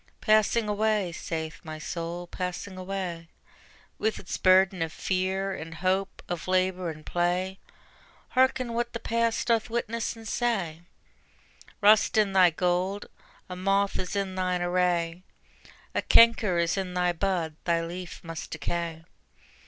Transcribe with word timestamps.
Passing 0.19 0.67
away, 0.67 1.11
saith 1.11 1.59
my 1.63 1.77
Soul, 1.77 2.25
passing 2.25 2.75
away: 2.75 3.27
With 3.99 4.17
its 4.17 4.35
burden 4.35 4.81
of 4.81 4.91
fear 4.91 5.53
and 5.53 5.75
hope, 5.75 6.23
of 6.27 6.47
labor 6.47 6.89
and 6.89 7.05
play; 7.05 7.59
Hearken 8.29 8.73
what 8.73 8.93
the 8.93 8.99
past 8.99 9.45
doth 9.47 9.69
witness 9.69 10.15
and 10.15 10.27
say: 10.27 10.81
Rust 11.81 12.17
in 12.17 12.33
thy 12.33 12.49
gold, 12.49 13.05
a 13.47 13.55
moth 13.55 13.99
is 13.99 14.15
in 14.15 14.33
thine 14.33 14.63
array, 14.63 15.21
A 15.93 16.01
canker 16.01 16.57
is 16.57 16.77
in 16.77 16.95
thy 16.95 17.13
bud, 17.13 17.55
thy 17.65 17.81
leaf 17.85 18.23
must 18.23 18.49
decay. 18.49 19.03